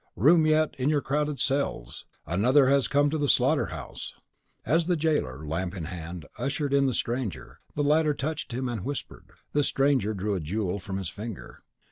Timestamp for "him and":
8.51-8.83